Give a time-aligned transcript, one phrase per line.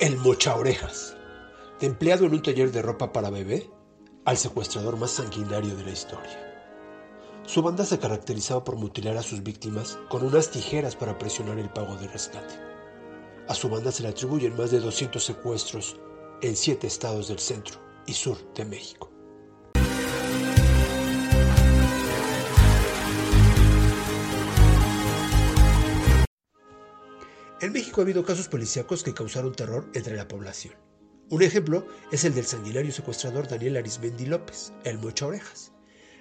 [0.00, 1.16] El mocha orejas.
[1.80, 3.68] De empleado en un taller de ropa para bebé
[4.24, 6.38] al secuestrador más sanguinario de la historia.
[7.44, 11.68] Su banda se caracterizaba por mutilar a sus víctimas con unas tijeras para presionar el
[11.70, 12.54] pago de rescate.
[13.48, 15.96] A su banda se le atribuyen más de 200 secuestros
[16.42, 19.10] en siete estados del centro y sur de México.
[27.60, 30.74] En México ha habido casos policíacos que causaron terror entre la población.
[31.28, 35.72] Un ejemplo es el del sanguinario secuestrador Daniel Arismendi López, el Mocha Orejas,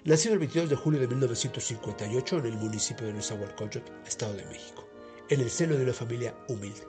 [0.03, 4.89] nacido el 22 de julio de 1958 en el municipio de Nezahualcóyotl, Estado de México,
[5.29, 6.81] en el seno de una familia humilde.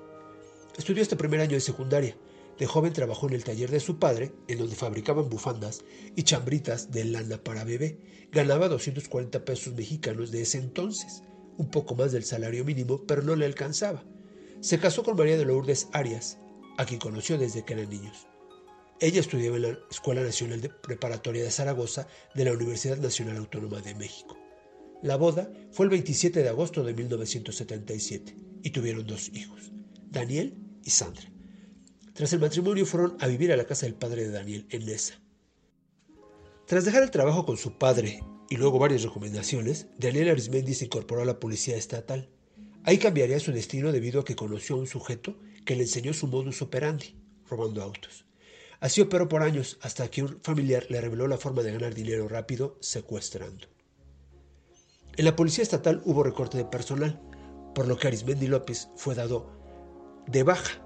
[0.78, 2.16] Estudió este primer año de secundaria.
[2.58, 5.84] De joven trabajó en el taller de su padre, en donde fabricaban bufandas
[6.16, 7.98] y chambritas de lana para bebé.
[8.32, 11.22] Ganaba 240 pesos mexicanos de ese entonces,
[11.58, 14.02] un poco más del salario mínimo, pero no le alcanzaba.
[14.60, 16.38] Se casó con María de Lourdes Arias,
[16.78, 18.26] a quien conoció desde que eran niños.
[19.00, 23.80] Ella estudiaba en la Escuela Nacional de Preparatoria de Zaragoza de la Universidad Nacional Autónoma
[23.80, 24.36] de México.
[25.00, 29.70] La boda fue el 27 de agosto de 1977 y tuvieron dos hijos,
[30.10, 31.30] Daniel y Sandra.
[32.12, 35.20] Tras el matrimonio fueron a vivir a la casa del padre de Daniel en Nesa.
[36.66, 41.22] Tras dejar el trabajo con su padre y luego varias recomendaciones, Daniel Arismendi se incorporó
[41.22, 42.28] a la policía estatal.
[42.88, 45.36] Ahí cambiaría su destino debido a que conoció a un sujeto
[45.66, 47.14] que le enseñó su modus operandi,
[47.46, 48.24] robando autos.
[48.80, 52.28] Así operó por años hasta que un familiar le reveló la forma de ganar dinero
[52.28, 53.68] rápido secuestrando.
[55.18, 57.20] En la policía estatal hubo recorte de personal,
[57.74, 59.52] por lo que Arismendi López fue dado
[60.26, 60.82] de baja.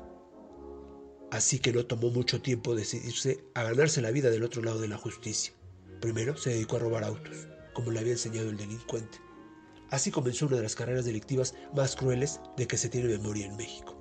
[1.31, 4.89] Así que no tomó mucho tiempo decidirse a ganarse la vida del otro lado de
[4.89, 5.53] la justicia.
[6.01, 9.19] Primero se dedicó a robar autos, como le había enseñado el delincuente.
[9.93, 13.57] Así comenzó una de las carreras delictivas más crueles de que se tiene memoria en
[13.57, 13.95] México.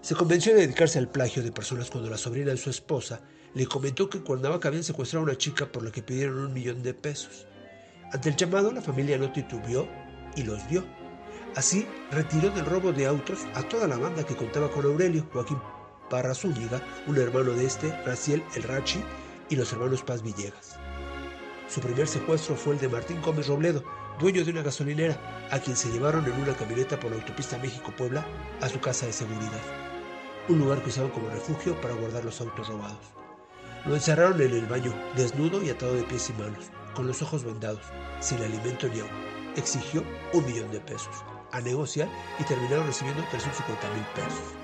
[0.00, 3.20] Se convenció de dedicarse al plagio de personas cuando la sobrina de su esposa
[3.54, 6.82] le comentó que Cuernavaca habían secuestrado a una chica por la que pidieron un millón
[6.82, 7.46] de pesos.
[8.12, 9.88] Ante el llamado, la familia no titubeó
[10.34, 10.84] y los dio.
[11.54, 15.58] Así, retiró del robo de autos a toda la banda que contaba con Aurelio, Joaquín
[16.08, 19.00] Parra Zúñiga, un hermano de este, Raciel El Rachi,
[19.48, 20.76] y los hermanos Paz Villegas.
[21.70, 23.84] Su primer secuestro fue el de Martín Gómez Robledo,
[24.18, 28.26] dueño de una gasolinera, a quien se llevaron en una camioneta por la autopista México-Puebla
[28.60, 29.60] a su casa de seguridad,
[30.48, 33.14] un lugar que usaban como refugio para guardar los autos robados.
[33.86, 37.44] Lo encerraron en el baño, desnudo y atado de pies y manos, con los ojos
[37.44, 37.86] vendados,
[38.18, 39.12] sin alimento ni agua.
[39.54, 40.02] Exigió
[40.32, 42.08] un millón de pesos a negociar
[42.40, 44.54] y terminaron recibiendo 350 mil pesos.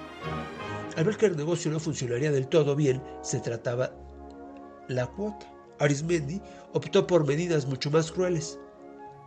[0.97, 3.93] Al ver que el negocio no funcionaría del todo bien, se trataba
[4.89, 5.56] la cuota.
[5.79, 6.41] Arismendi
[6.73, 8.59] optó por medidas mucho más crueles.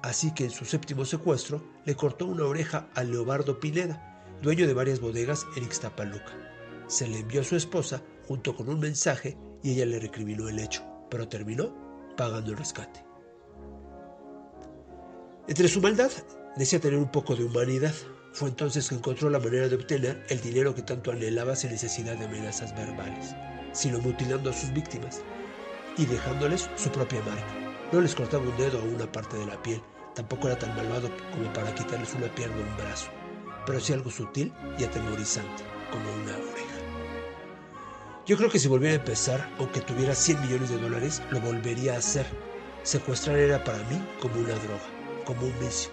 [0.01, 4.73] Así que en su séptimo secuestro le cortó una oreja a Leobardo Pineda, dueño de
[4.73, 6.33] varias bodegas en Ixtapaluca.
[6.87, 10.59] Se le envió a su esposa junto con un mensaje y ella le recriminó el
[10.59, 11.75] hecho, pero terminó
[12.15, 13.03] pagando el rescate.
[15.47, 16.11] Entre su maldad
[16.55, 17.93] decía tener un poco de humanidad.
[18.31, 22.15] Fue entonces que encontró la manera de obtener el dinero que tanto anhelaba sin necesidad
[22.15, 23.35] de amenazas verbales,
[23.73, 25.23] sino mutilando a sus víctimas
[25.99, 27.45] y dejándoles su propia marca.
[27.91, 29.81] No les cortaba un dedo o una parte de la piel,
[30.15, 33.09] tampoco era tan malvado como para quitarles una pierna o un brazo,
[33.65, 36.79] pero sí algo sutil y atemorizante, como una oreja.
[38.25, 41.95] Yo creo que si volviera a empezar, aunque tuviera 100 millones de dólares, lo volvería
[41.95, 42.25] a hacer.
[42.83, 44.87] Secuestrar era para mí como una droga,
[45.25, 45.91] como un vicio.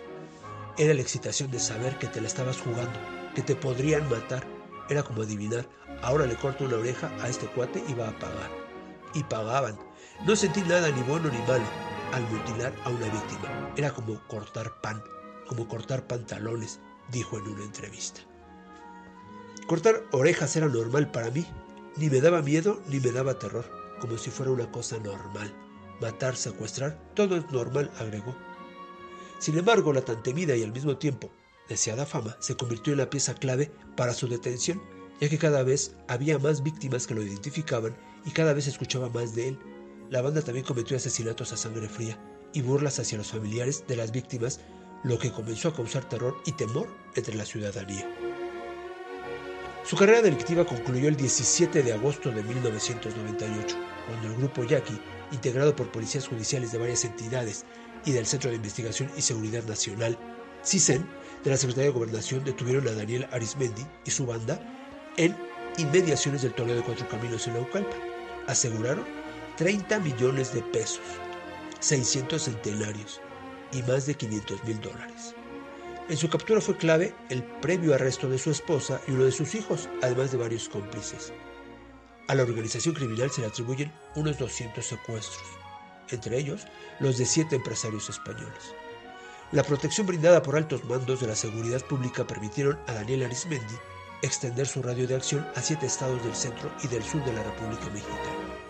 [0.79, 2.99] Era la excitación de saber que te la estabas jugando,
[3.35, 4.47] que te podrían matar.
[4.89, 5.67] Era como adivinar,
[6.03, 8.51] ahora le corto una oreja a este cuate y va a pagar.
[9.15, 9.86] Y pagaban.
[10.25, 11.65] No sentí nada ni bueno ni malo
[12.13, 13.73] al mutilar a una víctima.
[13.77, 15.03] Era como cortar pan,
[15.47, 18.23] como cortar pantalones, dijo en una entrevista.
[19.67, 21.47] Cortar orejas era normal para mí.
[21.97, 23.65] Ni me daba miedo ni me daba terror,
[24.01, 25.55] como si fuera una cosa normal.
[26.01, 28.35] Matar, secuestrar, todo es normal, agregó.
[29.39, 31.31] Sin embargo, la tan temida y al mismo tiempo
[31.69, 34.83] deseada fama se convirtió en la pieza clave para su detención,
[35.21, 39.35] ya que cada vez había más víctimas que lo identificaban y cada vez escuchaba más
[39.35, 39.59] de él.
[40.09, 42.19] La banda también cometió asesinatos a sangre fría
[42.53, 44.61] y burlas hacia los familiares de las víctimas,
[45.03, 46.87] lo que comenzó a causar terror y temor
[47.17, 48.09] entre la ciudadanía.
[49.85, 53.77] Su carrera delictiva concluyó el 17 de agosto de 1998,
[54.07, 54.99] cuando el grupo Yaqui,
[55.33, 57.65] integrado por policías judiciales de varias entidades
[58.05, 60.17] y del Centro de Investigación y Seguridad Nacional,
[60.65, 61.07] CISEN,
[61.45, 64.61] de la Secretaría de Gobernación, detuvieron a Daniel Arismendi y su banda
[65.17, 65.37] en
[65.79, 68.01] inmediaciones del torneo de Cuatro Caminos en Naucalpan.
[68.49, 69.05] Aseguraron
[69.57, 71.01] 30 millones de pesos,
[71.81, 73.23] 600 centenarios
[73.73, 75.35] y más de 500 mil dólares.
[76.11, 79.55] En su captura fue clave el previo arresto de su esposa y uno de sus
[79.55, 81.33] hijos, además de varios cómplices.
[82.29, 85.43] A la organización criminal se le atribuyen unos 200 secuestros,
[86.11, 86.67] entre ellos
[87.01, 88.75] los de siete empresarios españoles.
[89.53, 93.75] La protección brindada por altos mandos de la seguridad pública permitieron a Daniel Arismendi
[94.21, 97.43] extender su radio de acción a siete estados del centro y del sur de la
[97.43, 98.66] República Mexicana.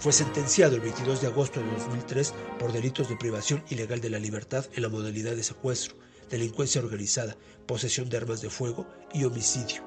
[0.00, 4.18] Fue sentenciado el 22 de agosto de 2003 por delitos de privación ilegal de la
[4.18, 5.94] libertad en la modalidad de secuestro,
[6.30, 7.36] delincuencia organizada,
[7.66, 9.82] posesión de armas de fuego y homicidio.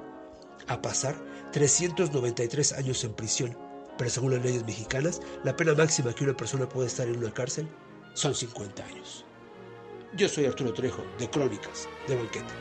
[0.68, 1.15] A pasar
[1.51, 3.57] 393 años en prisión,
[3.98, 7.33] pero según las leyes mexicanas, la pena máxima que una persona puede estar en una
[7.33, 7.68] cárcel
[8.13, 9.25] son 50 años.
[10.16, 12.54] Yo soy Arturo Trejo, de Crónicas, de Banquete.